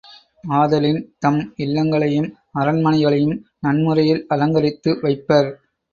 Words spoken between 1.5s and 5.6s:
இல்லங்களையும் அரண்மனைளையும் நன்முறையில் அலங்கரித்து வைப்பர்.